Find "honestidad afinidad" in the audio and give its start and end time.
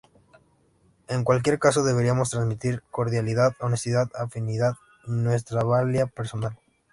3.59-4.73